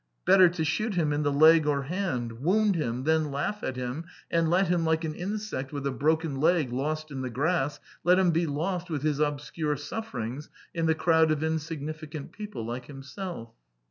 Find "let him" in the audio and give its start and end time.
4.49-4.83, 8.03-8.31